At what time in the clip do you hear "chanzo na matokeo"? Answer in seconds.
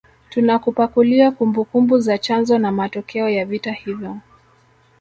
2.17-3.29